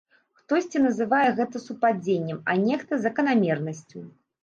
Хтосьці 0.37 0.81
называе 0.85 1.27
гэта 1.41 1.63
супадзеннем, 1.67 2.43
а 2.49 2.59
нехта 2.67 2.93
заканамернасцю. 3.07 4.07